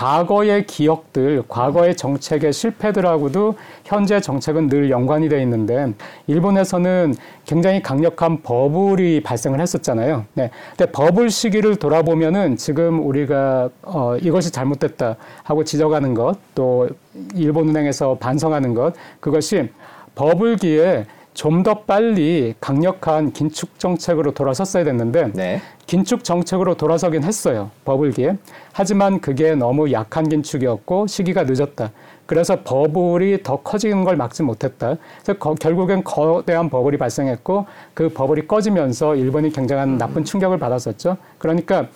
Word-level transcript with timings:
과거의 0.00 0.66
기억들, 0.66 1.42
과거의 1.46 1.94
정책의 1.94 2.54
실패들하고도 2.54 3.56
현재 3.84 4.18
정책은 4.18 4.70
늘 4.70 4.88
연관이 4.88 5.28
돼 5.28 5.42
있는데 5.42 5.92
일본에서는 6.26 7.14
굉장히 7.44 7.82
강력한 7.82 8.40
버블이 8.40 9.22
발생을 9.22 9.60
했었잖아요. 9.60 10.24
네. 10.32 10.48
근데 10.74 10.90
버블 10.90 11.28
시기를 11.28 11.76
돌아보면은 11.76 12.56
지금 12.56 13.06
우리가 13.06 13.68
어, 13.82 14.16
이것이 14.16 14.50
잘못됐다 14.50 15.16
하고 15.42 15.64
지적하는 15.64 16.14
것, 16.14 16.38
또 16.54 16.88
일본은행에서 17.34 18.14
반성하는 18.14 18.72
것, 18.72 18.94
그것이 19.20 19.68
버블기에 20.14 21.04
좀 21.40 21.62
더 21.62 21.72
빨리 21.72 22.54
강력한 22.60 23.32
긴축 23.32 23.78
정책으로 23.78 24.32
돌아섰어야 24.32 24.84
됐는데 24.84 25.32
네. 25.32 25.62
긴축 25.86 26.22
정책으로 26.22 26.74
돌아서긴 26.74 27.24
했어요. 27.24 27.70
버블기에. 27.86 28.36
하지만 28.72 29.22
그게 29.22 29.54
너무 29.54 29.90
약한 29.90 30.28
긴축이었고 30.28 31.06
시기가 31.06 31.44
늦었다. 31.44 31.92
그래서 32.26 32.58
버블이 32.62 33.42
더 33.42 33.56
커지는 33.56 34.04
걸 34.04 34.16
막지 34.16 34.42
못했다. 34.42 34.96
그래서 35.22 35.38
거, 35.38 35.54
결국엔 35.54 36.04
거대한 36.04 36.68
버블이 36.68 36.98
발생했고 36.98 37.64
그 37.94 38.10
버블이 38.10 38.46
꺼지면서 38.46 39.16
일본이 39.16 39.50
굉장한 39.50 39.96
나쁜 39.96 40.24
충격을 40.26 40.58
받았었죠. 40.58 41.16
그러니까 41.38 41.88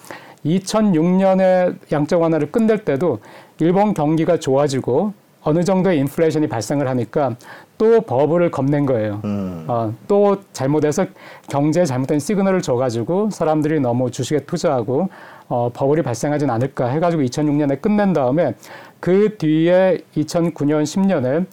2006년에 0.47 1.77
양적 1.93 2.23
완화를 2.23 2.51
끝낼 2.51 2.85
때도 2.87 3.21
일본 3.61 3.93
경기가 3.93 4.39
좋아지고 4.39 5.13
어느 5.45 5.63
정도의 5.63 5.99
인플레이션이 5.99 6.49
발생을 6.49 6.89
하니까 6.89 7.37
또 7.77 8.01
버블을 8.01 8.51
겁낸 8.51 8.87
거예요. 8.87 9.21
음. 9.25 9.65
어, 9.67 9.93
또 10.07 10.39
잘못해서 10.53 11.07
경제에 11.49 11.85
잘못된 11.85 12.19
시그널을 12.19 12.63
줘가지고 12.63 13.31
사람들이 13.31 13.81
너무 13.81 14.11
주식에 14.11 14.41
투자하고 14.41 15.09
어, 15.49 15.71
버블이 15.75 16.03
발생하진 16.03 16.51
않을까 16.51 16.87
해가지고 16.87 17.23
2006년에 17.23 17.81
끝낸 17.81 18.13
다음에 18.13 18.55
그 19.01 19.37
뒤에 19.37 19.99
2009년, 20.17 20.83
10년에 20.85 21.47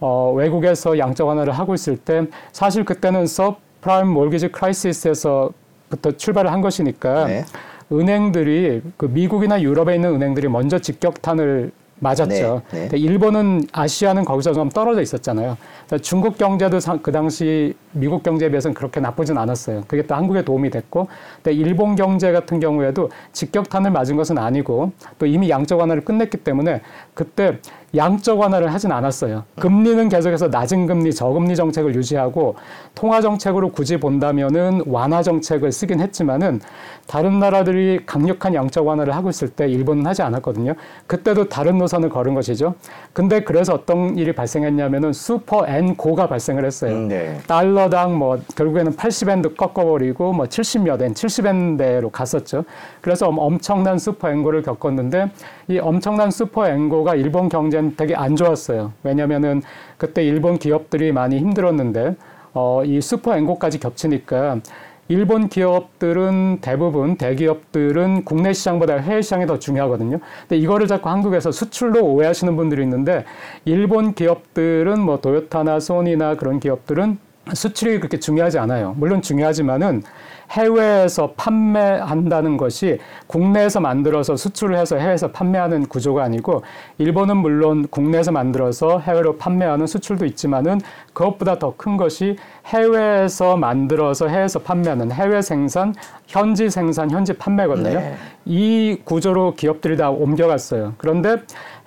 어, 0.00 0.32
외국에서 0.34 0.98
양적 0.98 1.26
완화를 1.26 1.52
하고 1.52 1.74
있을 1.74 1.96
때 1.96 2.26
사실 2.52 2.84
그때는 2.84 3.26
subprime 3.26 4.08
mortgage 4.08 4.48
crisis에서부터 4.48 6.12
출발을 6.16 6.52
한 6.52 6.60
것이니까 6.60 7.26
네. 7.26 7.44
은행들이 7.92 8.82
그 8.96 9.06
미국이나 9.06 9.60
유럽에 9.60 9.94
있는 9.94 10.14
은행들이 10.14 10.48
먼저 10.48 10.78
직격탄을 10.78 11.72
맞았죠. 12.00 12.62
네, 12.72 12.88
네. 12.88 12.98
일본은 12.98 13.66
아시아는 13.72 14.24
거기서 14.24 14.52
좀 14.52 14.68
떨어져 14.68 15.00
있었잖아요. 15.00 15.56
중국 16.02 16.36
경제도 16.36 16.78
그 17.02 17.12
당시 17.12 17.74
미국 17.92 18.22
경제에 18.22 18.48
비해서는 18.50 18.74
그렇게 18.74 19.00
나쁘진 19.00 19.38
않았어요. 19.38 19.84
그게 19.86 20.06
또 20.06 20.14
한국에 20.14 20.42
도움이 20.44 20.70
됐고, 20.70 21.08
근데 21.42 21.56
일본 21.56 21.94
경제 21.96 22.32
같은 22.32 22.60
경우에도 22.60 23.10
직격탄을 23.32 23.90
맞은 23.90 24.16
것은 24.16 24.38
아니고 24.38 24.92
또 25.18 25.26
이미 25.26 25.50
양적 25.50 25.78
완화를 25.78 26.04
끝냈기 26.04 26.38
때문에 26.38 26.82
그때 27.14 27.58
양적 27.96 28.38
완화를 28.38 28.72
하진 28.72 28.92
않았어요. 28.92 29.44
금리는 29.60 30.08
계속해서 30.08 30.48
낮은 30.48 30.86
금리, 30.86 31.14
저금리 31.14 31.56
정책을 31.56 31.94
유지하고 31.94 32.56
통화 32.94 33.20
정책으로 33.20 33.70
굳이 33.70 33.98
본다면은 33.98 34.82
완화 34.86 35.22
정책을 35.22 35.72
쓰긴 35.72 36.00
했지만은 36.00 36.60
다른 37.06 37.38
나라들이 37.38 38.00
강력한 38.06 38.54
양적 38.54 38.86
완화를 38.86 39.14
하고 39.14 39.30
있을 39.30 39.48
때 39.48 39.68
일본은 39.68 40.06
하지 40.06 40.22
않았거든요. 40.22 40.74
그때도 41.06 41.48
다른 41.48 41.78
노선을 41.78 42.08
걸은 42.08 42.34
것이죠. 42.34 42.74
근데 43.12 43.40
그래서 43.40 43.74
어떤 43.74 44.16
일이 44.16 44.34
발생했냐면은 44.34 45.12
슈퍼 45.12 45.66
엔고가 45.68 46.26
발생을 46.28 46.64
했어요. 46.64 46.92
음, 46.92 47.08
네. 47.08 47.38
달러당 47.46 48.18
뭐 48.18 48.40
결국에는 48.56 48.96
80엔도 48.96 49.56
꺾어버리고 49.56 50.32
뭐 50.32 50.46
70몇 50.46 51.02
엔, 51.02 51.14
70엔대로 51.14 52.10
갔었죠. 52.10 52.64
그래서 53.00 53.28
엄청난 53.28 53.98
슈퍼 53.98 54.30
엔고를 54.30 54.62
겪었는데 54.62 55.30
이 55.68 55.78
엄청난 55.78 56.30
슈퍼 56.30 56.68
엔고가 56.68 57.14
일본 57.14 57.48
경제는 57.48 57.96
되게 57.96 58.14
안 58.14 58.36
좋았어요. 58.36 58.92
왜냐면은 59.02 59.62
그때 59.96 60.24
일본 60.24 60.58
기업들이 60.58 61.12
많이 61.12 61.38
힘들었는데 61.38 62.16
어, 62.52 62.82
이 62.84 63.00
슈퍼 63.00 63.36
엔고까지 63.36 63.80
겹치니까 63.80 64.60
일본 65.08 65.48
기업들은 65.48 66.58
대부분 66.62 67.16
대기업들은 67.16 68.24
국내 68.24 68.52
시장보다 68.52 68.96
해외 68.96 69.20
시장이 69.20 69.46
더 69.46 69.58
중요하거든요. 69.58 70.18
근데 70.48 70.56
이거를 70.56 70.86
자꾸 70.86 71.10
한국에서 71.10 71.52
수출로 71.52 72.02
오해하시는 72.04 72.56
분들이 72.56 72.82
있는데 72.82 73.24
일본 73.66 74.14
기업들은 74.14 75.00
뭐 75.00 75.20
도요타나 75.20 75.80
소니나 75.80 76.36
그런 76.36 76.58
기업들은 76.58 77.18
수출이 77.52 77.98
그렇게 77.98 78.18
중요하지 78.18 78.58
않아요. 78.58 78.94
물론 78.96 79.20
중요하지만은 79.20 80.02
해외에서 80.50 81.32
판매한다는 81.36 82.56
것이 82.56 82.98
국내에서 83.26 83.80
만들어서 83.80 84.36
수출을 84.36 84.76
해서 84.76 84.96
해외에서 84.96 85.32
판매하는 85.32 85.86
구조가 85.86 86.22
아니고 86.22 86.62
일본은 86.98 87.38
물론 87.38 87.86
국내에서 87.88 88.30
만들어서 88.30 89.00
해외로 89.00 89.36
판매하는 89.36 89.86
수출도 89.86 90.26
있지만은 90.26 90.80
그것보다 91.12 91.58
더 91.58 91.74
큰 91.76 91.96
것이 91.96 92.36
해외에서 92.66 93.56
만들어서 93.56 94.28
해외에서 94.28 94.60
판매하는 94.60 95.12
해외 95.12 95.42
생산, 95.42 95.94
현지 96.26 96.70
생산, 96.70 97.10
현지 97.10 97.32
판매거든요. 97.32 97.98
네. 97.98 98.14
이 98.44 98.98
구조로 99.04 99.54
기업들이 99.54 99.96
다 99.96 100.10
옮겨갔어요. 100.10 100.94
그런데 100.98 101.36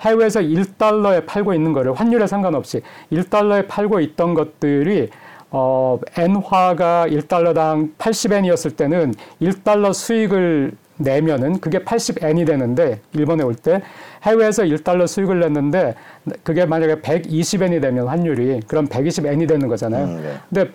해외에서 0.02 0.42
1달러에 0.42 1.26
팔고 1.26 1.54
있는 1.54 1.74
거를 1.74 1.94
환율에 1.94 2.28
상관없이 2.28 2.82
1달러에 3.12 3.68
팔고 3.68 4.00
있던 4.02 4.34
것들이 4.34 5.10
어, 5.52 6.00
엔화가 6.18 7.08
1달러당 7.08 7.96
80엔이었을 7.98 8.76
때는 8.76 9.14
1달러 9.42 9.94
수익을 9.94 10.74
내면은 10.98 11.60
그게 11.60 11.80
80엔이 11.80 12.46
되는데 12.46 13.00
일본에 13.14 13.44
올 13.44 13.54
때 13.54 13.82
해외에서 14.24 14.64
1달러 14.64 15.08
수익을 15.08 15.40
냈는데 15.40 15.96
그게 16.44 16.66
만약에 16.66 16.96
120엔이 17.02 17.82
되면 17.82 18.08
환율이 18.08 18.62
그럼 18.68 18.88
120엔이 18.88 19.48
되는 19.48 19.68
거잖아요. 19.68 20.06
음, 20.06 20.22
네. 20.24 20.34
근데 20.50 20.72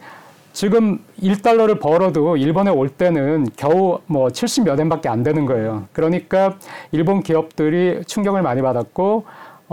지금 0.52 1.00
1달러를 1.20 1.80
벌어도 1.80 2.36
일본에 2.36 2.70
올 2.70 2.88
때는 2.88 3.46
겨우 3.56 4.00
뭐 4.06 4.28
70몇 4.28 4.78
엔밖에 4.78 5.08
안 5.08 5.22
되는 5.22 5.44
거예요. 5.46 5.84
그러니까 5.92 6.56
일본 6.92 7.22
기업들이 7.22 8.02
충격을 8.06 8.42
많이 8.42 8.62
받았고 8.62 9.24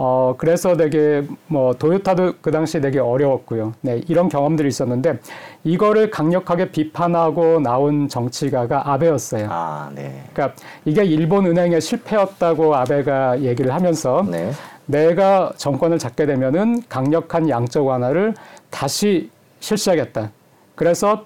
어, 0.02 0.34
그래서 0.38 0.78
되게 0.78 1.24
뭐 1.48 1.74
도요타도 1.74 2.36
그 2.40 2.52
당시에 2.52 2.80
되게 2.80 3.00
어려웠고요. 3.00 3.74
네, 3.82 4.02
이런 4.08 4.30
경험들이 4.30 4.70
있었는데 4.70 5.20
이거를 5.66 6.10
강력하게 6.10 6.72
비판하고 6.72 7.60
나온 7.60 8.08
정치가가 8.08 8.94
아베였어요. 8.94 9.48
아, 9.52 9.92
네. 9.94 10.24
그러니까 10.32 10.56
이게 10.86 11.04
일본 11.04 11.48
은행의 11.48 11.82
실패였다고 11.82 12.78
아베가 12.78 13.42
얘기를 13.42 13.74
하면서 13.74 14.26
네. 14.26 14.52
내가 14.86 15.52
정권을 15.58 16.00
잡게 16.00 16.26
되면은 16.26 16.84
강력한 16.88 17.50
양적 17.50 17.86
완화를 17.86 18.36
다시 18.70 19.30
실시하겠다. 19.60 20.32
그래서 20.76 21.26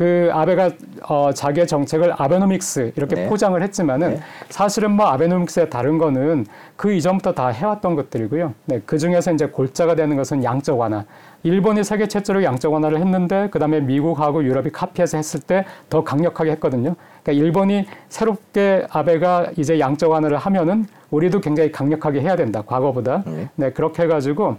그 0.00 0.30
아베가 0.32 0.70
어, 1.02 1.30
자기의 1.30 1.66
정책을 1.66 2.14
아베노믹스 2.16 2.92
이렇게 2.96 3.16
네. 3.16 3.28
포장을 3.28 3.62
했지만은 3.62 4.14
네. 4.14 4.20
사실은 4.48 4.92
뭐 4.92 5.04
아베노믹스의 5.08 5.68
다른 5.68 5.98
거는 5.98 6.46
그 6.74 6.90
이전부터 6.90 7.34
다 7.34 7.48
해왔던 7.48 7.96
것들이고요. 7.96 8.54
네, 8.64 8.80
그 8.86 8.96
중에서 8.96 9.30
이제 9.30 9.44
골자가 9.44 9.94
되는 9.94 10.16
것은 10.16 10.42
양적 10.42 10.78
완화. 10.78 11.04
일본이 11.42 11.84
세계 11.84 12.06
최초로 12.06 12.44
양적 12.44 12.72
완화를 12.72 12.98
했는데 12.98 13.48
그 13.50 13.58
다음에 13.58 13.80
미국하고 13.80 14.42
유럽이 14.42 14.70
카피해서 14.70 15.18
했을 15.18 15.40
때 15.40 15.66
더 15.90 16.04
강력하게 16.04 16.52
했거든요. 16.52 16.94
그러니까 17.22 17.44
일본이 17.44 17.86
새롭게 18.08 18.86
아베가 18.90 19.50
이제 19.56 19.78
양적 19.78 20.10
완화를 20.10 20.38
하면은 20.38 20.86
우리도 21.10 21.40
굉장히 21.40 21.72
강력하게 21.72 22.20
해야 22.20 22.36
된다. 22.36 22.62
과거보다. 22.64 23.24
네, 23.26 23.48
네 23.56 23.72
그렇게 23.72 24.04
해가지고 24.04 24.56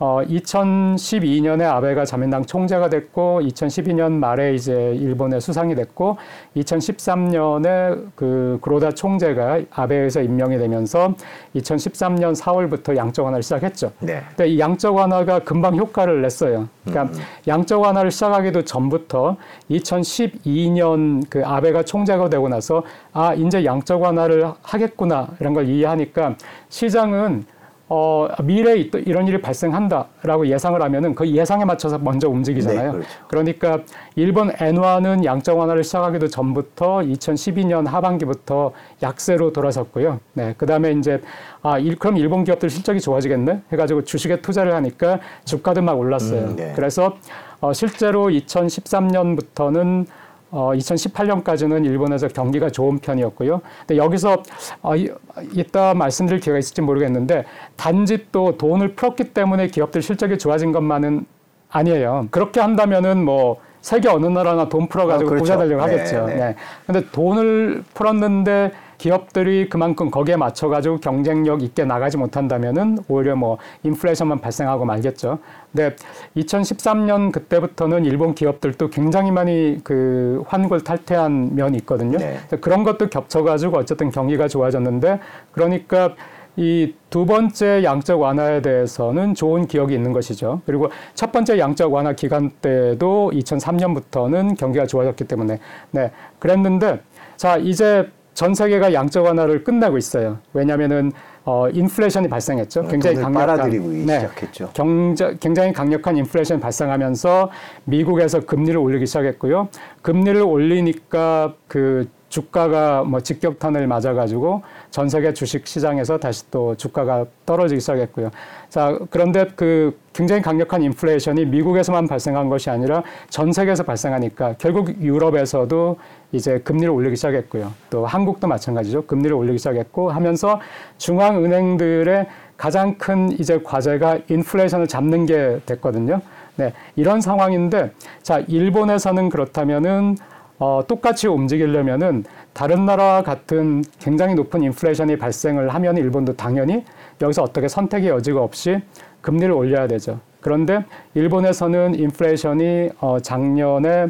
어, 0.00 0.20
2012년에 0.28 1.62
아베가 1.62 2.04
자민당 2.04 2.44
총재가 2.44 2.88
됐고 2.88 3.42
2012년 3.42 4.12
말에 4.12 4.54
이제 4.54 4.92
일본의 4.96 5.40
수상이 5.40 5.76
됐고 5.76 6.16
2013년에 6.56 8.08
그 8.16 8.58
그로다 8.60 8.90
총재가 8.90 9.60
아베에서 9.70 10.20
임명이 10.22 10.58
되면서 10.58 11.14
2013년 11.54 12.34
4월부터 12.34 12.96
양적 12.96 13.24
완화를 13.24 13.42
시작했죠. 13.44 13.92
네. 14.00 14.20
근데 14.30 14.48
이 14.48 14.58
양적 14.58 14.96
완화가 14.96 15.40
금방 15.40 15.76
효과를 15.76 16.22
냈어요. 16.22 16.68
그러니까 16.84 17.14
음. 17.14 17.22
양적 17.46 17.80
완화를 17.80 18.10
시작하기도 18.10 18.64
전부터 18.64 19.36
2012년 19.70 21.24
그 21.30 21.42
아베가 21.44 21.84
총재가 21.84 22.28
되고 22.30 22.48
나서 22.48 22.82
아 23.12 23.32
이제 23.34 23.64
양적 23.64 24.02
완화를 24.02 24.50
하겠구나 24.62 25.28
이런 25.38 25.54
걸 25.54 25.68
이해하니까 25.68 26.34
시장은 26.68 27.44
어, 27.88 28.28
미래에 28.42 28.88
이런 29.04 29.28
일이 29.28 29.40
발생한다라고 29.40 30.48
예상을 30.48 30.80
하면은 30.80 31.14
그 31.14 31.28
예상에 31.28 31.64
맞춰서 31.66 31.98
먼저 31.98 32.28
움직이잖아요. 32.28 32.84
네, 32.84 32.92
그렇죠. 32.92 33.08
그러니까 33.28 33.78
일본 34.16 34.52
엔화는 34.58 35.24
양적 35.24 35.58
완화를 35.58 35.84
시작하기도 35.84 36.28
전부터 36.28 37.00
2012년 37.00 37.86
하반기부터 37.86 38.72
약세로 39.02 39.52
돌아섰고요. 39.52 40.20
네, 40.32 40.54
그다음에 40.56 40.92
이제 40.92 41.20
아, 41.62 41.78
일, 41.78 41.96
그럼 41.98 42.16
일본 42.16 42.44
기업들 42.44 42.70
실적이 42.70 43.00
좋아지겠네 43.00 43.62
해가지고 43.70 44.04
주식에 44.04 44.40
투자를 44.40 44.74
하니까 44.74 45.20
주가도 45.44 45.82
막 45.82 45.98
올랐어요. 45.98 46.40
음, 46.40 46.56
네. 46.56 46.72
그래서 46.74 47.16
어, 47.60 47.74
실제로 47.74 48.28
2013년부터는 48.28 50.06
어, 50.54 50.70
2018년까지는 50.72 51.84
일본에서 51.84 52.28
경기가 52.28 52.70
좋은 52.70 53.00
편이었고요. 53.00 53.60
근데 53.80 53.96
여기서 53.96 54.40
어, 54.82 54.94
이, 54.94 55.10
이따 55.52 55.94
말씀드릴 55.94 56.38
기회가 56.40 56.60
있을지 56.60 56.80
모르겠는데 56.80 57.44
단지 57.76 58.26
또 58.30 58.56
돈을 58.56 58.94
풀었기 58.94 59.34
때문에 59.34 59.66
기업들 59.66 60.00
실적이 60.00 60.38
좋아진 60.38 60.70
것만은 60.70 61.26
아니에요. 61.70 62.28
그렇게 62.30 62.60
한다면은 62.60 63.24
뭐 63.24 63.56
세계 63.80 64.08
어느 64.08 64.26
나라나 64.26 64.68
돈 64.68 64.86
풀어가지고 64.86 65.28
아, 65.28 65.30
그렇죠. 65.30 65.42
부자 65.42 65.58
되려고 65.58 65.82
하겠죠. 65.82 66.26
네, 66.26 66.34
네. 66.34 66.40
네. 66.40 66.56
근데 66.86 67.10
돈을 67.10 67.82
풀었는데 67.92 68.70
기업들이 68.98 69.68
그만큼 69.68 70.10
거기에 70.10 70.36
맞춰가지고 70.36 70.98
경쟁력 70.98 71.62
있게 71.62 71.84
나가지 71.84 72.16
못한다면은 72.16 72.98
오히려 73.08 73.36
뭐 73.36 73.58
인플레이션만 73.82 74.40
발생하고 74.40 74.84
말겠죠. 74.84 75.38
근데 75.72 75.96
2013년 76.36 77.32
그때부터는 77.32 78.04
일본 78.04 78.34
기업들도 78.34 78.90
굉장히 78.90 79.30
많이 79.30 79.80
그 79.82 80.42
환골 80.46 80.82
탈퇴한 80.82 81.54
면이 81.54 81.78
있거든요. 81.78 82.18
네. 82.18 82.38
그런 82.60 82.84
것도 82.84 83.08
겹쳐가지고 83.08 83.78
어쨌든 83.78 84.10
경기가 84.10 84.48
좋아졌는데 84.48 85.20
그러니까 85.52 86.14
이 86.56 86.92
두 87.14 87.26
번째 87.26 87.84
양적 87.84 88.20
완화에 88.20 88.60
대해서는 88.60 89.36
좋은 89.36 89.68
기억이 89.68 89.94
있는 89.94 90.12
것이죠. 90.12 90.62
그리고 90.66 90.90
첫 91.14 91.30
번째 91.30 91.60
양적 91.60 91.92
완화 91.92 92.12
기간 92.12 92.50
때도 92.50 93.30
2003년부터는 93.32 94.58
경기가 94.58 94.84
좋아졌기 94.84 95.22
때문에 95.22 95.60
네 95.92 96.10
그랬는데 96.40 97.02
자 97.36 97.56
이제 97.56 98.10
전 98.34 98.52
세계가 98.52 98.92
양적 98.92 99.24
완화를 99.24 99.64
끝내고 99.64 99.96
있어요. 99.96 100.38
왜냐하면은 100.52 101.12
어, 101.44 101.68
인플레이션이 101.68 102.28
발생했죠. 102.28 102.80
어, 102.80 102.88
굉장히 102.88 103.16
강력한 103.16 103.70
네, 104.06 104.20
시작했죠. 104.20 104.70
경제, 104.74 105.36
굉장히 105.40 105.72
강력한 105.72 106.16
인플레이션이 106.16 106.60
발생하면서 106.60 107.50
미국에서 107.84 108.40
금리를 108.40 108.76
올리기 108.78 109.06
시작했고요. 109.06 109.68
금리를 110.02 110.40
올리니까 110.42 111.54
그 111.68 112.08
주가가 112.34 113.04
뭐 113.04 113.20
직격탄을 113.20 113.86
맞아가지고 113.86 114.62
전 114.90 115.08
세계 115.08 115.32
주식 115.32 115.68
시장에서 115.68 116.18
다시 116.18 116.50
또 116.50 116.74
주가가 116.74 117.26
떨어지기 117.46 117.80
시작했고요. 117.80 118.32
자, 118.68 118.98
그런데 119.10 119.46
그 119.54 119.96
굉장히 120.12 120.42
강력한 120.42 120.82
인플레이션이 120.82 121.44
미국에서만 121.46 122.08
발생한 122.08 122.48
것이 122.48 122.70
아니라 122.70 123.04
전 123.28 123.52
세계에서 123.52 123.84
발생하니까 123.84 124.56
결국 124.58 125.00
유럽에서도 125.00 125.96
이제 126.32 126.58
금리를 126.58 126.90
올리기 126.90 127.14
시작했고요. 127.14 127.72
또 127.88 128.04
한국도 128.04 128.48
마찬가지죠. 128.48 129.06
금리를 129.06 129.32
올리기 129.32 129.58
시작했고 129.58 130.10
하면서 130.10 130.60
중앙은행들의 130.98 132.26
가장 132.56 132.98
큰 132.98 133.30
이제 133.38 133.60
과제가 133.62 134.18
인플레이션을 134.28 134.88
잡는 134.88 135.26
게 135.26 135.60
됐거든요. 135.66 136.20
네, 136.56 136.72
이런 136.96 137.20
상황인데 137.20 137.92
자, 138.22 138.40
일본에서는 138.40 139.28
그렇다면은 139.28 140.16
어, 140.64 140.82
똑같이 140.88 141.28
움직이려면은 141.28 142.24
다른 142.54 142.86
나라와 142.86 143.22
같은 143.22 143.84
굉장히 143.98 144.34
높은 144.34 144.62
인플레이션이 144.62 145.18
발생을 145.18 145.68
하면 145.68 145.98
일본도 145.98 146.36
당연히 146.36 146.82
여기서 147.20 147.42
어떻게 147.42 147.68
선택의 147.68 148.08
여지가 148.08 148.42
없이 148.42 148.80
금리를 149.20 149.52
올려야 149.52 149.86
되죠. 149.86 150.20
그런데 150.40 150.82
일본에서는 151.12 151.96
인플레이션이 151.96 152.90
어, 153.00 153.18
작년에 153.20 154.06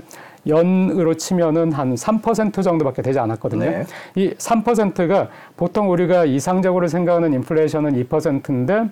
연으로 0.47 1.15
치면은 1.15 1.73
한 1.73 1.95
3% 1.95 2.63
정도밖에 2.63 3.03
되지 3.03 3.19
않았거든요. 3.19 3.65
네. 3.65 3.85
이 4.15 4.31
3%가 4.31 5.31
보통 5.57 5.91
우리가 5.91 6.25
이상적으로 6.25 6.87
생각하는 6.87 7.33
인플레이션은 7.33 8.05
2%인데 8.05 8.91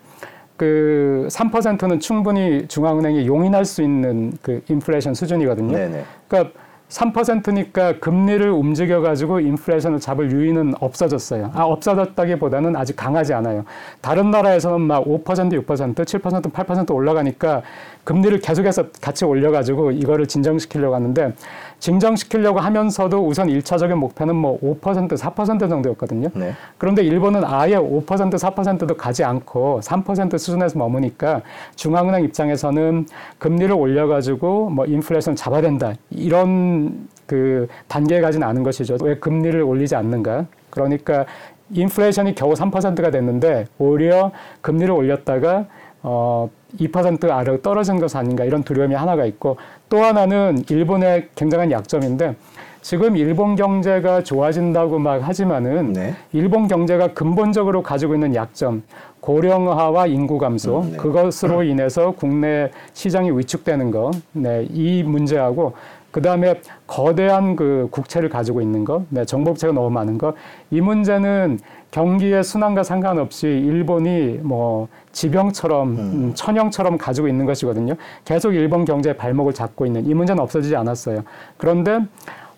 그 0.57 1.29
3%는 1.31 2.01
충분히 2.01 2.67
중앙은행이 2.67 3.27
용인할 3.27 3.65
수 3.65 3.83
있는 3.83 4.33
그 4.43 4.63
인플레이션 4.69 5.15
수준이거든요. 5.15 5.73
네네. 5.73 5.89
네. 5.89 6.05
그러니까 6.27 6.62
3%니까 6.93 7.99
금리를 7.99 8.49
움직여 8.51 9.01
가지고 9.01 9.41
인플레이션을 9.41 9.99
잡을 9.99 10.31
유인은 10.31 10.75
없어졌어요. 10.79 11.51
아, 11.55 11.65
없어졌다기보다는 11.65 12.77
아직 12.77 12.97
강하지 12.97 13.33
않아요. 13.33 13.65
다른 14.03 14.31
나라에서는 14.31 14.81
막 14.83 15.05
5%, 15.05 15.25
6%, 15.25 15.65
7%, 15.65 16.53
8% 16.53 16.95
올라가니까 16.95 17.63
금리를 18.05 18.39
계속해서 18.41 18.85
같이 19.01 19.25
올려 19.25 19.51
가지고 19.51 19.91
이거를 19.91 20.27
진정시키려고 20.27 20.95
하는데 20.95 21.35
진정시키려고 21.83 22.61
하면서도 22.61 23.27
우선 23.27 23.49
일차적인 23.49 23.99
목표는 23.99 24.37
뭐 24.37 24.57
5%, 24.61 25.19
4% 25.19 25.69
정도였거든요. 25.69 26.29
네. 26.33 26.53
그런데 26.79 27.03
일본은 27.03 27.43
아예 27.45 27.75
5%, 27.75 28.05
4%도 28.07 28.97
가지 28.97 29.25
않고 29.25 29.81
3% 29.83 30.39
수준에서 30.39 30.79
머무니까 30.79 31.43
중앙은행 31.75 32.23
입장에서는 32.23 33.07
금리를 33.39 33.75
올려가지고 33.75 34.71
뭐 34.71 34.87
인플레이션 34.87 35.35
잡아야 35.35 35.61
된다. 35.61 35.93
이런 36.11 37.09
그 37.27 37.67
단계에 37.89 38.21
가진 38.21 38.45
않은 38.45 38.63
것이죠. 38.63 38.99
왜 39.03 39.17
금리를 39.17 39.61
올리지 39.61 39.97
않는가? 39.97 40.47
그러니까 40.71 41.27
인플레이션이 41.73 42.37
겨우 42.37 42.53
3%가 42.53 43.11
됐는데 43.11 43.67
오히려 43.79 44.31
금리를 44.61 44.89
올렸다가 44.93 45.67
어, 46.03 46.51
2% 46.79 47.31
아래로 47.31 47.63
떨어진 47.63 48.01
것 48.01 48.15
아닌가 48.17 48.45
이런 48.45 48.63
두려움이 48.63 48.95
하나가 48.95 49.25
있고 49.27 49.57
또 49.89 49.99
하나는 49.99 50.65
일본의 50.69 51.29
굉장한 51.35 51.71
약점인데 51.71 52.37
지금 52.81 53.17
일본 53.17 53.55
경제가 53.55 54.25
좋아진다고 54.25 54.99
막 54.99 55.27
하지만은 55.27 55.93
네. 55.93 56.15
일본 56.33 56.67
경제가 56.67 57.15
근본적으로 57.15 57.83
가지고 57.83 58.15
있는 58.15 58.35
약점 58.35 58.83
고령화와 59.21 60.09
인구 60.09 60.37
감소 60.37 60.81
음, 60.81 60.91
네. 60.91 60.97
그것으로 60.97 61.63
인해서 61.63 62.11
국내 62.11 62.73
시장이 62.93 63.31
위축되는 63.31 63.93
거, 63.93 64.11
네, 64.33 64.67
이 64.69 65.05
문제하고 65.05 65.75
그 66.13 66.21
다음에 66.21 66.61
거대한 66.87 67.57
그 67.57 67.89
국채를 67.91 68.29
가지고 68.29 68.61
있는 68.61 68.85
것, 68.85 69.03
네, 69.09 69.25
정보부채가 69.25 69.73
너무 69.73 69.91
많은 69.91 70.19
것, 70.19 70.35
이 70.71 70.81
문제는 70.81 71.59
경기의 71.91 72.45
순환과 72.45 72.85
상관없이 72.85 73.47
일본이 73.47 74.39
뭐 74.43 74.89
지병처럼 75.13 75.89
음. 75.89 75.99
음. 75.99 76.33
천형처럼 76.35 76.99
가지고 76.99 77.29
있는 77.29 77.47
것이거든요. 77.47 77.95
계속 78.25 78.55
일본 78.55 78.85
경제의 78.85 79.17
발목을 79.17 79.55
잡고 79.55 79.87
있는 79.87 80.07
이 80.07 80.15
문제는 80.15 80.41
없어지지 80.43 80.77
않았어요. 80.77 81.25
그런데 81.57 82.01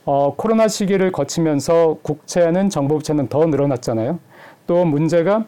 어, 0.05 0.35
코로나 0.37 0.69
시기를 0.69 1.13
거치면서 1.13 1.99
국채는 2.03 2.71
정보부채는 2.71 3.29
더 3.29 3.47
늘어났잖아요. 3.47 4.19
또 4.67 4.85
문제가 4.85 5.45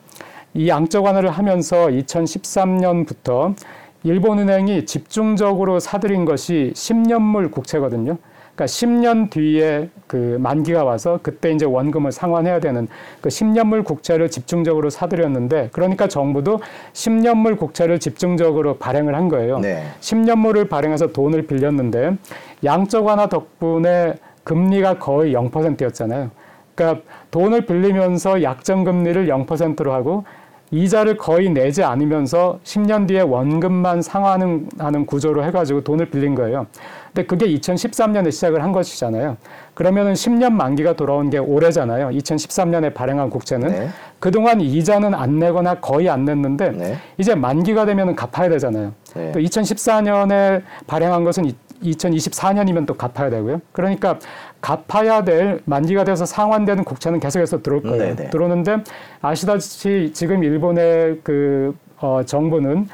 이 0.55 0.69
양적 0.69 1.05
완화를 1.05 1.31
하면서 1.31 1.87
2013년부터 1.89 3.55
일본은행이 4.03 4.87
집중적으로 4.87 5.81
사들인 5.81 6.25
것이 6.25 6.73
10년물 6.75 7.51
국채거든요. 7.51 8.19
그러니까 8.57 8.65
10년 8.65 9.29
뒤에 9.29 9.91
그 10.07 10.39
만기가 10.41 10.83
와서 10.83 11.21
그때 11.23 11.53
이제 11.53 11.67
원금을 11.67 12.11
상환해야 12.11 12.59
되는 12.59 12.89
그 13.21 13.29
10년물 13.29 13.85
국채를 13.85 14.31
집중적으로 14.31 14.89
사들였는데 14.89 15.69
그러니까 15.73 16.09
정부도 16.09 16.61
10년물 16.95 17.59
국채를 17.59 18.01
집중적으로 18.01 18.79
발행을 18.79 19.15
한 19.15 19.29
거예요. 19.29 19.59
네. 19.59 19.85
10년물을 20.01 20.71
발행해서 20.71 21.09
돈을 21.09 21.47
빌렸는데 21.47 22.17
양적 22.65 23.05
완화 23.05 23.29
덕분에 23.29 24.15
금리가 24.45 24.99
거의 24.99 25.35
0%였잖아요. 25.35 26.31
그러니까 26.75 27.03
돈을 27.31 27.67
빌리면서 27.67 28.43
약정 28.43 28.85
금리를 28.85 29.27
0%로 29.27 29.93
하고 29.93 30.25
이자를 30.71 31.17
거의 31.17 31.49
내지 31.51 31.83
않으면서 31.83 32.59
10년 32.65 33.07
뒤에 33.07 33.21
원금만 33.21 34.03
상환하는 34.03 34.69
하는 34.79 35.07
구조로 35.07 35.45
해가지고 35.45 35.83
돈을 35.83 36.11
빌린 36.11 36.35
거예요. 36.35 36.67
근데 37.13 37.27
그게 37.27 37.47
2013년에 37.47 38.31
시작을 38.31 38.63
한 38.63 38.73
것이잖아요. 38.73 39.37
그러면은 39.75 40.13
10년 40.15 40.53
만기가 40.53 40.95
돌아온 40.95 41.31
게 41.31 41.39
올해잖아요. 41.39 42.09
2013년에 42.11 42.93
발행한 42.95 43.31
국채는 43.31 43.69
네. 43.69 43.89
그동안 44.19 44.61
이자는 44.61 45.15
안 45.15 45.39
내거나 45.39 45.81
거의 45.81 46.09
안 46.09 46.25
냈는데 46.25 46.71
네. 46.73 46.97
이제 47.19 47.35
만기가 47.35 47.87
되면은 47.87 48.17
갚아야 48.17 48.49
되잖아요. 48.49 48.93
네. 49.15 49.33
또 49.33 49.39
2014년에 49.39 50.63
발행한 50.87 51.25
것은 51.25 51.53
2024년이면 51.83 52.87
또 52.87 52.95
갚아야 52.95 53.31
되고요. 53.31 53.61
그러니까 53.73 54.19
갚아야 54.61 55.25
될 55.25 55.61
만기가 55.65 56.05
돼서 56.05 56.25
상환되는 56.25 56.85
국채는 56.85 57.21
계속해서 57.21 57.63
들어올 57.63 57.83
거예요. 57.83 58.17
네네. 58.17 58.31
들어오는데 58.31 58.79
아시다시피 59.23 60.13
지금 60.13 60.43
일본의 60.45 61.21
그 61.23 61.75
어, 61.99 62.23
정부는 62.25 62.89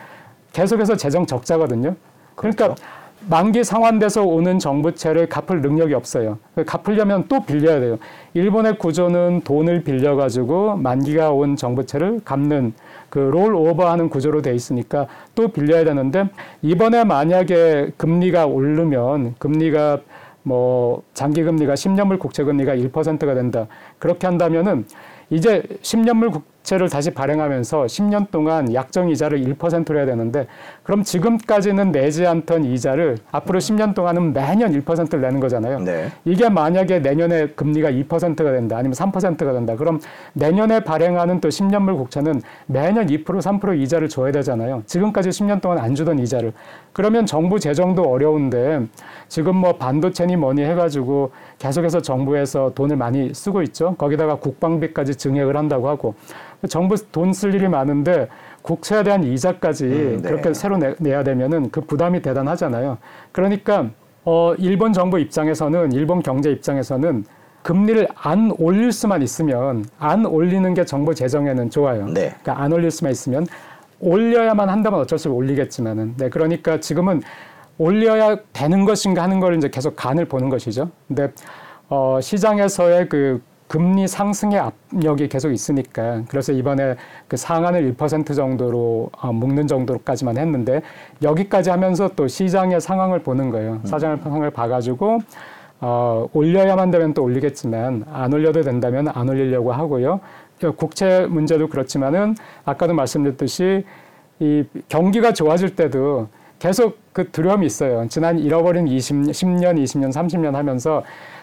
계속해서 0.53 0.97
재정 0.97 1.27
적자거든요. 1.27 1.95
그러니까 2.35 2.67
그렇죠. 2.67 2.83
만기 3.29 3.63
상환돼서 3.63 4.25
오는 4.25 4.59
정부채를 4.59 5.29
갚을 5.29 5.63
능력이 5.63 5.95
없어요. 5.95 6.39
갚으려면 6.67 7.27
또 7.29 7.45
빌려야 7.45 7.81
돼요. 7.81 7.99
일본의 8.35 8.79
구조는 8.79 9.43
돈을 9.45 9.85
빌려가지고 9.85 10.77
만기가 10.77 11.31
온 11.31 11.57
정부채를 11.57 12.21
갚는 12.25 12.75
그 13.13 13.19
롤오버하는 13.19 14.09
구조로 14.09 14.41
돼 14.41 14.55
있으니까 14.55 15.07
또 15.35 15.49
빌려야 15.49 15.85
되는데 15.85 16.31
이번에 16.63 17.05
만약에 17.05 17.93
금리가 17.99 18.47
오르면 18.47 19.35
금리가 19.39 20.01
뭐 20.43 21.03
장기 21.13 21.43
금리가 21.43 21.75
10년물 21.75 22.19
국채 22.19 22.43
금리가 22.43 22.75
1%가 22.75 23.35
된다. 23.35 23.67
그렇게 23.99 24.27
한다면은 24.27 24.87
이제 25.29 25.63
10년물 25.83 26.33
국 26.33 26.45
채를 26.63 26.89
다시 26.89 27.11
발행하면서 27.11 27.85
10년 27.85 28.31
동안 28.31 28.73
약정 28.73 29.11
이자를 29.11 29.43
1%로 29.45 29.99
해야 29.99 30.07
되는데 30.07 30.47
그럼 30.83 31.03
지금까지는 31.03 31.93
내지 31.93 32.27
않던 32.27 32.65
이자를 32.65 33.19
앞으로 33.31 33.59
10년 33.59 33.95
동안은 33.95 34.33
매년 34.33 34.73
1%를 34.73 35.21
내는 35.21 35.41
거잖아요. 35.41 35.81
네. 35.81 36.09
이게 36.25 36.49
만약에 36.49 37.01
내년에 37.01 37.49
금리가 37.49 37.91
2%가 37.91 38.53
된다 38.53 38.77
아니면 38.77 38.95
3%가 38.95 39.53
된다. 39.53 39.77
그럼 39.77 40.01
내년에 40.35 40.81
발행하는 40.81 41.41
또 41.41 41.49
10년물 41.49 41.97
국채는 41.97 42.43
매년 42.67 43.07
2% 43.07 43.25
3% 43.25 43.81
이자를 43.81 44.09
줘야 44.09 44.33
되잖아요. 44.33 44.83
지금까지 44.87 45.31
10년 45.31 45.61
동안 45.61 45.79
안 45.79 45.95
주던 45.95 46.19
이자를. 46.19 46.53
그러면 46.93 47.27
정부 47.27 47.59
재정도 47.59 48.03
어려운데 48.03 48.87
지금 49.29 49.57
뭐 49.57 49.77
반도체니 49.77 50.37
뭐니 50.37 50.63
해가지고 50.63 51.33
계속해서 51.59 52.01
정부에서 52.03 52.73
돈을 52.75 52.97
많이 52.97 53.33
쓰고 53.35 53.63
있죠. 53.63 53.95
거기다가 53.97 54.37
국방비까지 54.37 55.17
증액을 55.17 55.57
한다고 55.57 55.89
하고 55.89 56.15
정부 56.69 56.95
돈 57.11 57.33
쓸 57.33 57.55
일이 57.55 57.69
많은데 57.69 58.29
국채에 58.63 59.03
대한 59.03 59.25
이자까지 59.25 59.85
음, 59.85 60.21
네. 60.23 60.31
그렇게 60.31 60.55
새로 60.55 60.77
내, 60.77 60.95
내야 60.99 61.25
되면은 61.25 61.71
그 61.71 61.81
부담이 61.81 62.23
대단하잖아요. 62.23 62.99
그러니까 63.33 63.89
어 64.25 64.55
일본 64.59 64.93
정부 64.93 65.19
입장에서는 65.19 65.93
일본 65.93 66.23
경제 66.23 66.51
입장에서는 66.51 67.25
금리를 67.63 68.07
안 68.15 68.53
올릴 68.59 68.93
수만 68.93 69.23
있으면 69.23 69.85
안 69.99 70.25
올리는 70.27 70.73
게 70.75 70.85
정부 70.85 71.15
재정에는 71.15 71.71
좋아요. 71.71 72.07
네. 72.07 72.35
그러니까 72.43 72.61
안 72.63 72.73
올릴 72.73 72.91
수만 72.91 73.13
있으면 73.13 73.47
올려야만 74.01 74.69
한다면 74.69 75.01
어쩔 75.01 75.19
수 75.19 75.29
없이 75.29 75.37
올리겠지만은 75.37 76.15
네 76.17 76.29
그러니까 76.29 76.79
지금은 76.81 77.23
올려야 77.79 78.37
되는 78.53 78.85
것인가 78.85 79.23
하는 79.23 79.41
걸 79.41 79.57
이제 79.57 79.69
계속 79.69 79.97
간을 79.97 80.27
보는 80.27 80.49
것이죠. 80.49 80.91
근데 81.09 81.33
어 81.89 82.19
시장에서의 82.21 83.09
그 83.09 83.41
금리 83.73 84.07
상승의 84.07 84.61
압력이 84.93 85.29
계속 85.29 85.51
있으니까 85.51 86.25
그래서 86.29 86.53
이번에 86.53 86.95
그 87.27 87.39
상한을 87.39 87.95
1% 87.95 88.37
정도로 88.37 89.09
어, 89.19 89.33
묶는 89.33 89.67
정도까지만 89.67 90.37
했는데 90.37 90.83
여기까지 91.23 91.71
하면서 91.71 92.11
또 92.15 92.29
시장의 92.29 92.83
상황을 92.83 93.21
보는 93.21 93.49
거예요. 93.49 93.81
음. 93.83 93.87
사장의 93.87 94.19
상황을 94.19 94.51
봐가지고 94.51 95.21
어, 95.81 96.29
올려야만 96.35 96.91
되면 96.91 97.15
또 97.15 97.23
올리겠지만 97.23 98.05
안 98.13 98.35
올려도 98.35 98.61
된다면 98.61 99.09
안 99.09 99.31
올리려고 99.31 99.73
하고요. 99.73 100.21
국채 100.77 101.27
문제도 101.27 101.67
그렇지만은 101.67 102.37
아까도 102.67 102.93
말씀드렸듯이 102.93 103.87
이 104.39 104.65
경기가 104.91 105.33
좋아질 105.33 105.77
때도 105.77 106.29
계속 106.59 106.99
그 107.15 107.31
두려움이 107.31 107.65
있어요. 107.65 108.07
지난 108.09 108.39
잃어버린 108.39 108.87
20, 108.87 109.17
10년, 109.17 109.83
20년, 109.83 110.13
30년 110.13 110.53
하면서 110.53 111.03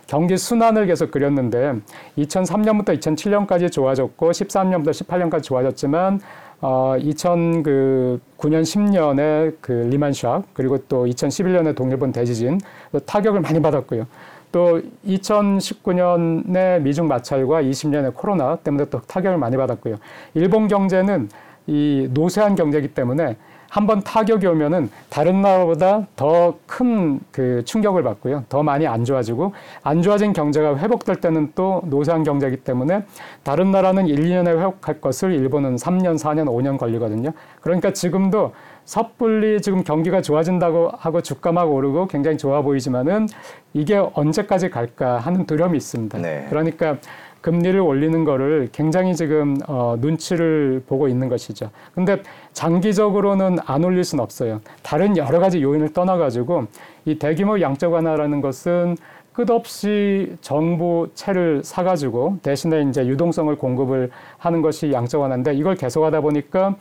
경기 0.10 0.38
순환을 0.38 0.88
계속 0.88 1.12
그렸는데 1.12 1.76
2003년부터 2.18 3.00
2007년까지 3.00 3.72
좋아졌고 3.72 4.32
13년부터 4.32 4.90
18년까지 4.90 5.44
좋아졌지만 5.44 6.20
어, 6.62 6.96
2009년, 6.98 8.20
10년에 8.40 9.56
그 9.62 9.88
리만샥 9.92 10.46
그리고 10.54 10.80
또 10.88 11.06
2011년에 11.06 11.76
동일본 11.76 12.12
대지진 12.12 12.60
타격을 13.06 13.42
많이 13.42 13.62
받았고요. 13.62 14.08
또 14.52 14.82
2019년에 15.06 16.82
미중 16.82 17.08
마찰과 17.08 17.62
20년에 17.62 18.16
코로나 18.16 18.56
때문에 18.56 18.86
또 18.86 19.00
타격을 19.02 19.38
많이 19.38 19.58
받았고요. 19.58 19.98
일본 20.34 20.68
경제는 20.68 21.30
이 21.68 22.10
노쇠한 22.12 22.56
경제이기 22.56 22.96
때문에 22.96 23.38
한번 23.70 24.02
타격이 24.02 24.46
오면은 24.48 24.90
다른 25.10 25.42
나라보다 25.42 26.08
더 26.16 26.58
큰 26.68 27.20
그 27.32 27.64
충격을 27.66 28.04
받고요. 28.04 28.44
더 28.50 28.64
많이 28.64 28.88
안 28.88 29.06
좋아지고 29.06 29.54
안 29.84 30.02
좋아진 30.02 30.34
경제가 30.34 30.78
회복될 30.78 31.18
때는 31.18 31.52
또 31.56 31.82
노쇠한 31.86 32.24
경제이기 32.24 32.58
때문에 32.58 33.04
다른 33.44 33.72
나라는 33.72 34.08
1, 34.08 34.20
2년에 34.20 34.48
회복할 34.58 35.00
것을 35.02 35.34
일본은 35.34 35.76
3년, 35.76 36.18
4년, 36.18 36.46
5년 36.46 36.78
걸리거든요. 36.78 37.32
그러니까 37.62 37.92
지금도 37.92 38.54
섣불리 38.90 39.62
지금 39.62 39.84
경기가 39.84 40.20
좋아진다고 40.20 40.90
하고 40.98 41.22
주가 41.22 41.52
막 41.52 41.72
오르고 41.72 42.08
굉장히 42.08 42.40
좋아 42.40 42.64
보이지만은 42.64 43.28
이게 43.72 43.98
언제까지 43.98 44.72
갈까 44.72 45.20
하는 45.20 45.46
두려움이 45.46 45.78
있습니다. 45.78 46.18
네. 46.18 46.48
그러니까 46.50 46.98
금리를 47.42 47.80
올리는 47.80 48.24
거를 48.24 48.68
굉장히 48.72 49.16
지금 49.16 49.58
어, 49.68 49.96
눈치를 50.00 50.82
보고 50.88 51.08
있는 51.08 51.30
것이죠. 51.30 51.70
근데 51.94 52.24
장기적으로는 52.54 53.60
안 53.64 53.84
올릴 53.84 54.04
수는 54.04 54.24
없어요. 54.24 54.60
다른 54.82 55.16
여러 55.18 55.38
가지 55.38 55.62
요인을 55.62 55.94
떠나가지고 55.94 56.66
이 57.06 57.20
대규모 57.20 57.62
양적 57.62 57.94
완화라는 57.94 58.42
것은 58.42 58.98
끝없이 59.34 60.36
정부 60.42 61.10
채를 61.14 61.62
사가지고 61.64 62.40
대신에 62.42 62.82
이제 62.90 63.06
유동성을 63.06 63.56
공급을 63.56 64.10
하는 64.40 64.64
것이 64.64 64.92
양적 64.92 65.22
완화인데 65.22 65.54
이걸 65.54 65.76
계속하다 65.76 66.22
보니까 66.22 66.76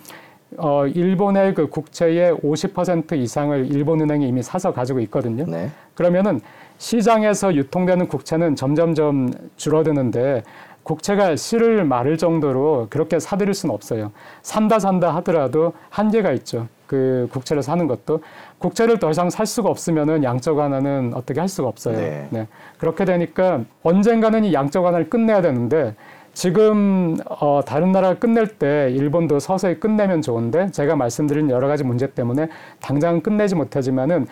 어, 0.57 0.87
일본의 0.87 1.55
그 1.55 1.69
국채의 1.69 2.35
50% 2.37 3.13
이상을 3.13 3.67
일본은행이 3.71 4.27
이미 4.27 4.43
사서 4.43 4.73
가지고 4.73 5.01
있거든요. 5.01 5.45
네. 5.47 5.71
그러면은 5.95 6.41
시장에서 6.79 7.55
유통되는 7.55 8.09
국채는 8.09 8.57
점점점 8.57 9.31
줄어드는데 9.57 10.43
국채가 10.85 11.37
실을 11.37 11.85
마를 11.85 12.17
정도로 12.17 12.87
그렇게 12.89 13.19
사들일 13.19 13.53
수는 13.53 13.75
없어요. 13.75 14.11
산다 14.41 14.79
산다 14.79 15.15
하더라도 15.17 15.75
한계가 15.91 16.33
있죠. 16.33 16.67
그 16.87 17.29
국채를 17.31 17.63
사는 17.63 17.87
것도 17.87 18.23
국채를 18.57 18.99
더 18.99 19.11
이상 19.11 19.29
살 19.29 19.45
수가 19.45 19.69
없으면은 19.69 20.25
양적 20.25 20.57
완화는 20.57 21.13
어떻게 21.15 21.41
할 21.41 21.49
수가 21.49 21.69
없어요. 21.69 21.99
네. 21.99 22.29
네. 22.31 22.47
그렇게 22.79 23.05
되니까 23.05 23.61
언젠가는 23.83 24.43
이 24.45 24.55
양적 24.55 24.83
완화를 24.83 25.11
끝내야 25.11 25.43
되는데 25.43 25.95
지금 26.39 27.17
어, 27.29 27.63
다른 27.67 27.91
나라가 27.91 28.17
끝낼 28.17 28.47
때 28.47 28.93
일본도 28.93 29.41
서서히 29.41 29.81
끝내면 29.81 30.23
좋은데 30.23 30.71
제가 30.71 30.95
말씀드린 30.95 31.51
여러 31.51 31.67
가지 31.67 31.83
문제 31.83 32.13
때문에 32.13 32.47
당장 32.81 33.21
끝내지 33.21 33.57
못하지만은 33.57 34.29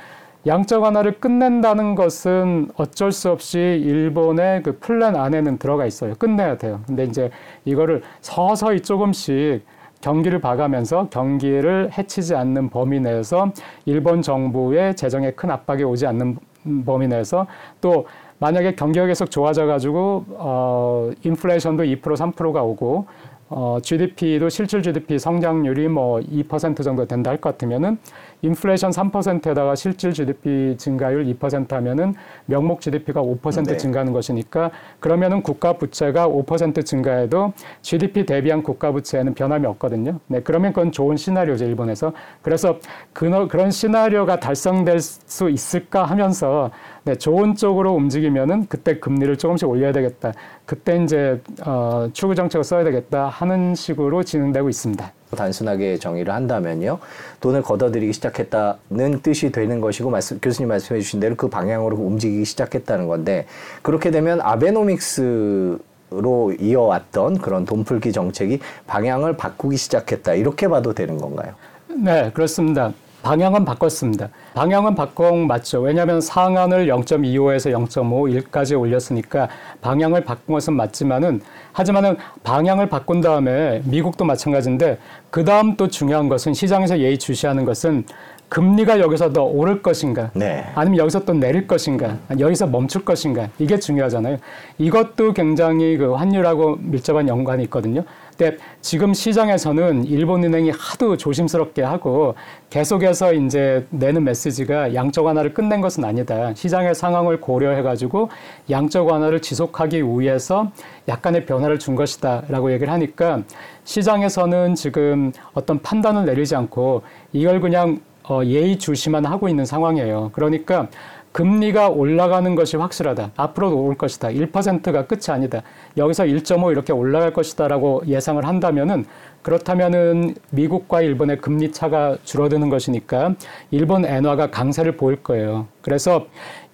양적 0.47 0.85
완화를 0.85 1.19
끝낸다는 1.19 1.97
것은 1.97 2.69
어쩔 2.77 3.11
수 3.11 3.33
없이 3.33 3.59
일본의 3.59 4.63
그 4.63 4.79
플랜 4.79 5.17
안에는 5.17 5.59
들어가 5.59 5.85
있어요. 5.85 6.15
끝내야 6.15 6.59
돼요. 6.59 6.81
근데 6.87 7.03
이제 7.03 7.29
이거를 7.65 8.03
서서히 8.21 8.83
조금씩 8.83 9.67
경기를 10.01 10.41
봐가면서 10.41 11.09
경기를 11.11 11.91
해치지 11.99 12.37
않는 12.37 12.71
범위 12.71 13.01
내에서 13.01 13.51
일본 13.85 14.23
정부의 14.23 14.95
재정에 14.95 15.33
큰 15.33 15.51
압박이 15.51 15.83
오지 15.83 16.07
않는 16.07 16.39
범위 16.85 17.09
내에서 17.09 17.49
또 17.81 18.07
만약에 18.39 18.75
경기가 18.75 19.07
계속 19.07 19.31
좋아져 19.31 19.67
가지고 19.67 20.25
어 20.31 21.11
인플레이션도 21.23 21.85
2% 21.85 22.01
3%가 22.03 22.63
오고 22.63 23.07
어 23.49 23.79
GDP도 23.83 24.49
실질 24.49 24.83
GDP 24.83 25.19
성장률이 25.19 25.89
뭐 25.89 26.19
2% 26.21 26.83
정도 26.83 27.07
된다 27.07 27.31
할 27.31 27.39
것 27.41 27.51
같으면은 27.53 27.99
인플레이션 28.47 28.91
3%에다가 28.91 29.75
실질 29.75 30.13
GDP 30.13 30.77
증가율 30.79 31.27
2% 31.27 31.71
하면은 31.71 32.15
명목 32.47 32.81
GDP가 32.81 33.23
5% 33.23 33.67
네. 33.67 33.77
증가하는 33.77 34.13
것이니까 34.13 34.71
그러면은 35.01 35.43
국가 35.43 35.75
부채가 35.75 36.29
5% 36.29 36.85
증가해도 36.85 37.53
GDP 37.83 38.27
대비한 38.27 38.63
국가 38.63 38.93
부채에는 38.93 39.35
변함이 39.35 39.67
없거든요. 39.67 40.21
네, 40.27 40.41
그러면 40.41 40.73
그건 40.73 40.93
좋은 40.93 41.17
시나리오죠, 41.17 41.65
일본에서. 41.65 42.13
그래서 42.43 42.79
그, 43.13 43.49
그런 43.49 43.71
시나리오가 43.71 44.39
달성될 44.41 45.01
수 45.01 45.51
있을까 45.51 46.05
하면서 46.05 46.71
네, 47.05 47.15
좋은 47.15 47.55
쪽으로 47.55 47.95
움직이면은 47.95 48.67
그때 48.69 48.99
금리를 48.99 49.37
조금씩 49.39 49.69
올려야 49.69 49.93
되겠다. 49.93 50.33
그때 50.65 51.03
이제 51.03 51.41
어, 51.65 52.09
추구 52.13 52.35
정책을 52.35 52.65
써야 52.65 52.85
되겠다 52.85 53.29
하는 53.29 53.75
식으로 53.75 54.23
진행되고 54.23 54.69
있습니다. 54.69 55.13
단순하게 55.35 55.99
정의를 55.99 56.33
한다면요. 56.33 56.99
돈을 57.41 57.63
걷어들이기 57.63 58.13
시작했다는 58.13 59.21
뜻이 59.23 59.51
되는 59.51 59.81
것이고 59.81 60.11
말씀, 60.11 60.39
교수님 60.41 60.69
말씀해 60.69 61.01
주신 61.01 61.21
대로 61.21 61.35
그 61.35 61.49
방향으로 61.49 61.97
움직이기 61.97 62.45
시작했다는 62.45 63.09
건데 63.09 63.47
그렇게 63.83 64.11
되면 64.11 64.41
아베노믹스 64.41 65.79
로 66.11 66.53
이어왔던 66.53 67.39
그런 67.39 67.65
돈풀기 67.65 68.13
정책이 68.13 68.61
방향을 68.87 69.37
바꾸기 69.37 69.77
시작했다 69.77 70.35
이렇게 70.35 70.69
봐도 70.69 70.95
되는 70.95 71.19
건가요? 71.19 71.55
네 71.89 72.31
그렇습니다. 72.33 72.93
방향은 73.27 73.65
바꿨습니다. 73.65 74.29
방향은 74.55 74.95
바꾼 74.95 75.49
맞죠. 75.49 75.81
왜냐하면 75.81 76.21
상한을 76.21 76.87
0.25에서 76.87 77.73
0.51까지 77.73 78.79
올렸으니까 78.79 79.49
방향을 79.81 80.23
바꾼 80.23 80.55
것은 80.55 80.75
맞지만은 80.75 81.41
하지만은 81.73 82.19
방향을 82.45 82.89
바꾼 82.89 83.21
다음에 83.21 83.83
미국도 83.85 84.25
마찬가지인데 84.25 84.99
그 85.31 85.45
다음 85.45 85.77
또 85.77 85.89
중요한 85.89 86.29
것은 86.29 86.55
시장에서 86.55 87.01
예의 87.01 87.19
주시하는 87.19 87.65
것은 87.65 88.05
금리가 88.49 89.01
여기서 89.01 89.33
더 89.33 89.43
오를 89.43 89.83
것인가 89.83 90.31
네. 90.33 90.65
아니면 90.77 90.99
여기서 90.99 91.25
또 91.25 91.33
내릴 91.33 91.67
것인가 91.67 92.19
여기서 92.39 92.69
멈출 92.69 93.05
것인가 93.05 93.49
이게 93.59 93.77
중요하잖아요. 93.77 94.37
이것도 94.79 95.33
굉장히 95.33 95.97
그 95.97 96.13
환율하고 96.13 96.77
밀접한 96.81 97.27
연관이 97.27 97.65
있거든요. 97.65 98.05
근데 98.37 98.59
지금 98.83 99.15
시장에서는 99.15 100.05
일본은행이 100.05 100.71
하도 100.71 101.17
조심스럽게 101.17 101.83
하고 101.83 102.35
계속해서 102.69 103.33
이제 103.33 103.87
내는 103.91 104.25
메시지가 104.25 104.95
양적 104.95 105.25
완화를 105.25 105.55
끝낸 105.55 105.81
것은 105.81 106.05
아니다. 106.05 106.53
시장의 106.55 106.95
상황을 106.95 107.41
고려해가지고 107.41 108.29
양적 108.69 109.09
완화를 109.09 109.41
지속하기 109.41 110.03
위해서 110.03 110.71
약간의 111.09 111.47
변화를 111.47 111.79
준 111.79 111.95
것이다라고 111.95 112.73
얘기를 112.73 112.93
하니까 112.93 113.43
시장에서는 113.85 114.75
지금 114.75 115.33
어떤 115.55 115.81
판단을 115.81 116.27
내리지 116.27 116.55
않고 116.57 117.03
이걸 117.33 117.61
그냥 117.61 118.01
어, 118.29 118.43
예의주시만 118.45 119.25
하고 119.25 119.49
있는 119.49 119.65
상황이에요. 119.65 120.31
그러니까 120.33 120.89
금리가 121.37 121.91
올라가는 121.91 122.55
것이 122.55 122.79
확실하다. 122.79 123.33
앞으로도 123.37 123.85
올 123.85 123.95
것이다. 123.95 124.29
1%가 124.29 125.07
끝이 125.07 125.25
아니다. 125.29 125.61
여기서 125.99 126.25
1.5 126.25 126.73
이렇게 126.73 126.95
올라갈 126.95 127.35
것이다라고 127.35 128.05
예상을 128.07 128.43
한다면은 128.43 129.05
그렇다면은 129.43 130.35
미국과 130.49 131.03
일본의 131.03 131.43
금리 131.43 131.73
차가 131.73 132.17
줄어드는 132.25 132.71
것이니까 132.71 133.35
일본 133.71 134.07
엔화가 134.07 134.51
강세를 134.51 134.97
보일 134.97 135.23
거예요. 135.23 135.67
그래서 135.83 136.27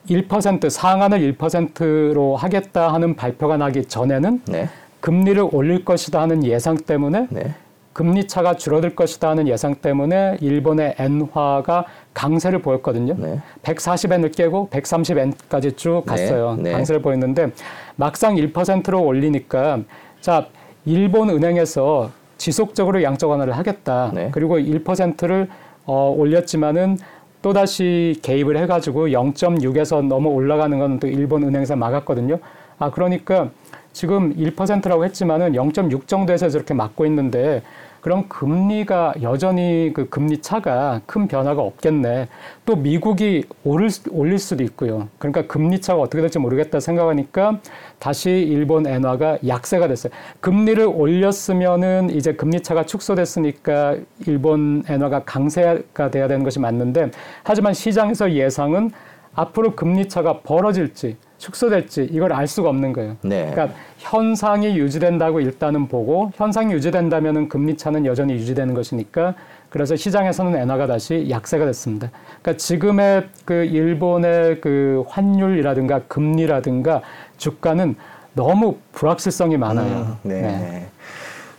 1% 0.08 0.70
상한을 0.70 1.34
1%로 1.34 2.36
하겠다 2.36 2.94
하는 2.94 3.16
발표가 3.16 3.56
나기 3.56 3.84
전에는 3.84 4.42
네. 4.46 4.68
금리를 5.00 5.44
올릴 5.50 5.84
것이다 5.84 6.20
하는 6.20 6.44
예상 6.44 6.76
때문에 6.76 7.26
네. 7.30 7.52
금리 7.92 8.26
차가 8.26 8.54
줄어들 8.56 8.94
것이다 8.94 9.30
하는 9.30 9.46
예상 9.48 9.74
때문에 9.74 10.38
일본의 10.40 10.94
엔화가 10.98 11.84
강세를 12.14 12.60
보였거든요. 12.60 13.14
네. 13.18 13.40
140엔을 13.62 14.34
깨고 14.34 14.68
130엔까지 14.70 15.76
쭉 15.76 16.04
갔어요. 16.06 16.54
네. 16.56 16.62
네. 16.64 16.72
강세를 16.72 17.02
보였는데 17.02 17.50
막상 17.96 18.36
1%로 18.36 19.02
올리니까 19.02 19.80
자 20.20 20.46
일본 20.84 21.30
은행에서 21.30 22.10
지속적으로 22.38 23.02
양적 23.02 23.30
완화를 23.30 23.56
하겠다. 23.56 24.10
네. 24.14 24.30
그리고 24.32 24.58
1%를 24.58 25.48
어, 25.84 26.14
올렸지만은 26.16 26.98
또 27.42 27.52
다시 27.52 28.18
개입을 28.22 28.56
해가지고 28.56 29.08
0.6에서 29.08 30.00
넘어 30.06 30.30
올라가는 30.30 30.78
건 30.78 30.98
또 31.00 31.08
일본 31.08 31.42
은행에서 31.42 31.76
막았거든요. 31.76 32.38
아 32.78 32.90
그러니까 32.90 33.50
지금 33.92 34.34
1%라고 34.34 35.04
했지만은 35.04 35.52
0.6 35.52 36.06
정도에서 36.06 36.48
저렇게 36.48 36.72
막고 36.72 37.04
있는데 37.06 37.62
그럼 38.02 38.28
금리가 38.28 39.14
여전히 39.22 39.92
그 39.94 40.08
금리 40.08 40.38
차가 40.42 41.00
큰 41.06 41.28
변화가 41.28 41.62
없겠네. 41.62 42.28
또 42.66 42.74
미국이 42.74 43.44
오를, 43.62 43.88
올릴 44.10 44.40
수도 44.40 44.64
있고요. 44.64 45.08
그러니까 45.18 45.46
금리 45.46 45.80
차가 45.80 46.00
어떻게 46.02 46.20
될지 46.20 46.40
모르겠다 46.40 46.80
생각하니까 46.80 47.60
다시 48.00 48.30
일본 48.30 48.88
엔화가 48.88 49.38
약세가 49.46 49.86
됐어요. 49.86 50.12
금리를 50.40 50.84
올렸으면은 50.84 52.10
이제 52.10 52.34
금리 52.34 52.60
차가 52.60 52.84
축소됐으니까 52.84 53.96
일본 54.26 54.82
엔화가 54.88 55.22
강세가 55.22 56.10
돼야 56.10 56.26
되는 56.26 56.42
것이 56.42 56.58
맞는데 56.58 57.12
하지만 57.44 57.72
시장에서 57.72 58.32
예상은 58.32 58.90
앞으로 59.34 59.76
금리 59.76 60.08
차가 60.08 60.40
벌어질지 60.40 61.16
축소될지 61.42 62.08
이걸 62.12 62.32
알 62.32 62.46
수가 62.46 62.68
없는 62.68 62.92
거예요. 62.92 63.16
네. 63.22 63.50
그러니까 63.50 63.76
현상이 63.98 64.78
유지된다고 64.78 65.40
일단은 65.40 65.88
보고 65.88 66.30
현상이 66.36 66.72
유지된다면은 66.72 67.48
금리 67.48 67.76
차는 67.76 68.06
여전히 68.06 68.34
유지되는 68.34 68.74
것이니까 68.74 69.34
그래서 69.68 69.96
시장에서는 69.96 70.54
엔화가 70.54 70.86
다시 70.86 71.26
약세가 71.28 71.66
됐습니다. 71.66 72.10
그러니까 72.42 72.56
지금의 72.58 73.28
그 73.44 73.54
일본의 73.64 74.60
그 74.60 75.02
환율이라든가 75.08 76.02
금리라든가 76.06 77.02
주가는 77.38 77.96
너무 78.34 78.76
불확실성이 78.92 79.56
많아요. 79.56 80.18
음, 80.24 80.28
네. 80.28 80.42
네. 80.42 80.86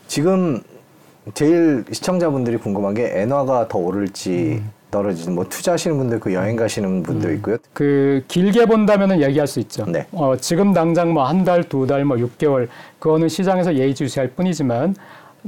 지금 0.07 0.61
제일 1.33 1.83
시청자분들이 1.91 2.55
궁금한 2.57 2.93
게 2.93 3.11
엔화가 3.21 3.67
더 3.67 3.79
오를지 3.79 4.61
음. 4.63 4.71
떨어지는 4.93 5.33
뭐 5.33 5.43
투자하시는 5.49 5.97
분들 5.97 6.19
그 6.19 6.33
여행 6.33 6.55
가시는 6.55 7.01
분도 7.01 7.27
음. 7.27 7.35
있고요. 7.35 7.57
그 7.73 8.23
길게 8.27 8.67
본다면은 8.67 9.21
얘기할 9.21 9.47
수 9.47 9.59
있죠. 9.59 9.85
네. 9.87 10.05
어, 10.11 10.35
지금 10.37 10.71
당장 10.73 11.11
뭐 11.11 11.23
한 11.23 11.43
달, 11.43 11.63
두 11.63 11.87
달, 11.87 12.05
뭐 12.05 12.15
6개월 12.17 12.67
그거는 12.99 13.27
시장에서 13.27 13.73
예의주시할 13.75 14.29
뿐이지만 14.29 14.95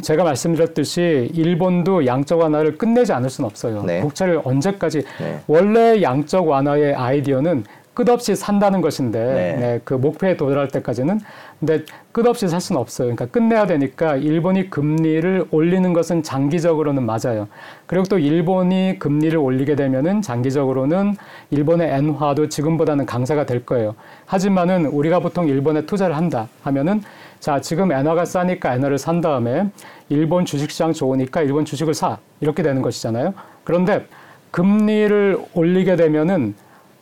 제가 0.02 0.24
말씀드렸듯이 0.24 1.30
일본도 1.34 2.06
양적 2.06 2.40
완화를 2.40 2.78
끝내지 2.78 3.14
않을 3.14 3.30
수는 3.30 3.46
없어요. 3.46 3.84
네. 3.84 4.02
국채를 4.02 4.42
언제까지 4.44 5.04
네. 5.20 5.40
원래 5.48 6.02
양적 6.02 6.48
완화의 6.48 6.96
아이디어는 6.96 7.64
끝없이 7.96 8.36
산다는 8.36 8.82
것인데 8.82 9.20
네. 9.20 9.56
네, 9.56 9.82
그 9.86 9.94
목표에 9.94 10.36
도달할 10.36 10.68
때까지는 10.68 11.22
근데 11.60 11.86
끝없이 12.12 12.48
살 12.48 12.60
수는 12.60 12.80
없어요. 12.80 13.08
그러니까 13.08 13.26
끝내야 13.28 13.66
되니까 13.66 14.18
일본이 14.18 14.70
금리를 14.70 15.46
올리는 15.50 15.94
것은 15.94 16.22
장기적으로는 16.22 17.04
맞아요. 17.06 17.48
그리고 17.88 18.04
또 18.06 18.20
일본이 18.20 19.00
금리를 19.00 19.38
올리게 19.38 19.78
되면은 19.78 20.22
장기적으로는 20.22 21.16
일본의 21.52 21.90
엔화도 21.90 22.50
지금보다는 22.50 23.06
강세가 23.06 23.46
될 23.46 23.66
거예요. 23.66 23.96
하지만은 24.26 24.88
우리가 24.88 25.20
보통 25.20 25.48
일본에 25.48 25.86
투자를 25.86 26.18
한다 26.18 26.50
하면은 26.64 27.02
자 27.40 27.62
지금 27.62 27.94
엔화가 27.94 28.26
싸니까 28.26 28.76
엔화를 28.76 28.98
산 28.98 29.22
다음에 29.22 29.70
일본 30.10 30.44
주식시장 30.44 30.92
좋으니까 30.92 31.42
일본 31.42 31.64
주식을 31.64 31.94
사 31.94 32.18
이렇게 32.42 32.62
되는 32.62 32.82
것이잖아요. 32.82 33.34
그런데 33.64 34.06
금리를 34.52 35.38
올리게 35.54 35.96
되면은 35.96 36.56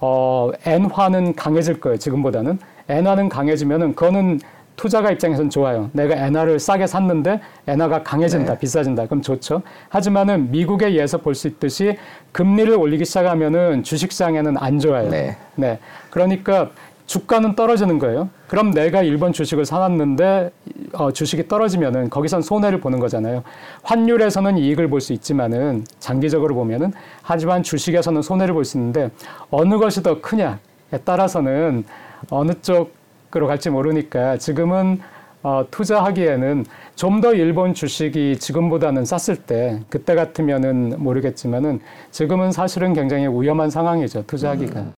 어, 0.05 0.51
엔화는 0.65 1.33
강해질 1.35 1.79
거예요. 1.79 1.97
지금보다는. 1.97 2.59
엔화는 2.89 3.29
강해지면은 3.29 3.95
그거는 3.95 4.41
투자가 4.75 5.11
입장에선 5.11 5.49
좋아요. 5.49 5.89
내가 5.93 6.15
엔화를 6.15 6.59
싸게 6.59 6.87
샀는데 6.87 7.39
엔화가 7.67 8.03
강해진다, 8.03 8.53
네. 8.53 8.59
비싸진다. 8.59 9.05
그럼 9.05 9.21
좋죠. 9.21 9.61
하지만은 9.87 10.51
미국에 10.51 10.87
의해서 10.87 11.19
볼 11.19 11.35
수 11.35 11.47
있듯이 11.47 11.97
금리를 12.33 12.73
올리기 12.73 13.05
시작하면은 13.05 13.83
주식시장에는 13.83 14.57
안 14.57 14.77
좋아요. 14.79 15.09
네. 15.09 15.37
네. 15.55 15.79
그러니까 16.09 16.71
주가는 17.05 17.55
떨어지는 17.55 17.99
거예요. 17.99 18.29
그럼 18.47 18.71
내가 18.71 19.01
일본 19.03 19.33
주식을 19.33 19.65
사놨는데 19.65 20.51
어, 20.93 21.11
주식이 21.11 21.47
떨어지면은 21.47 22.09
거기선 22.09 22.41
손해를 22.41 22.79
보는 22.79 22.99
거잖아요. 22.99 23.43
환율에서는 23.83 24.57
이익을 24.57 24.87
볼 24.89 25.01
수 25.01 25.11
있지만은 25.13 25.83
장기적으로 25.99 26.55
보면은 26.55 26.93
하지만 27.21 27.61
주식에서는 27.63 28.21
손해를 28.21 28.53
볼 28.53 28.63
수 28.65 28.77
있는데 28.77 29.09
어느 29.51 29.77
것이 29.77 30.01
더 30.01 30.21
크냐에 30.21 30.57
따라서는 31.03 31.83
어느 32.29 32.53
쪽으로 32.61 33.47
갈지 33.47 33.69
모르니까 33.69 34.37
지금은 34.37 34.99
어, 35.43 35.65
투자하기에는 35.71 36.65
좀 36.95 37.19
더 37.21 37.33
일본 37.33 37.73
주식이 37.73 38.37
지금보다는 38.39 39.03
쌌을 39.03 39.37
때 39.37 39.81
그때 39.89 40.15
같으면은 40.15 40.95
모르겠지만은 40.99 41.81
지금은 42.11 42.51
사실은 42.53 42.93
굉장히 42.93 43.27
위험한 43.27 43.69
상황이죠 43.69 44.23
투자하기가. 44.25 44.79
음. 44.79 44.93